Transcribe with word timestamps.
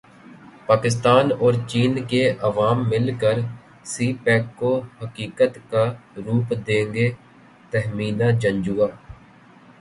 پاکستان 0.67 1.31
اور 1.39 1.53
چین 1.67 1.93
کے 2.05 2.21
عوام 2.41 2.77
مل 2.89 3.11
کر 3.19 3.39
سی 3.85 4.07
پیک 4.23 4.45
کو 4.55 4.71
حقیقت 5.01 5.59
کا 5.71 5.85
روپ 6.17 6.53
دیں 6.67 6.85
گے 6.93 7.07
تہمینہ 7.71 8.31
جنجوعہ 8.41 8.87